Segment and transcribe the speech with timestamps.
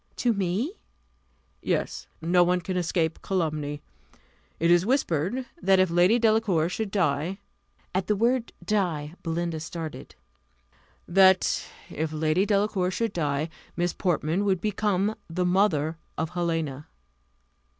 [0.15, 0.73] "To me!"
[1.61, 2.07] "Yes.
[2.23, 3.83] No one can escape calumny.
[4.59, 7.37] It is whispered, that if Lady Delacour should die."
[7.93, 10.15] At the word die, Belinda started.
[11.07, 16.87] "That if Lady Delacour should die, Miss Portman would become the mother of Helena!"